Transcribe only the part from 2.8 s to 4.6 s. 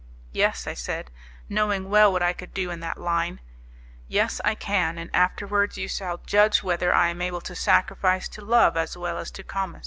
line, "yes, I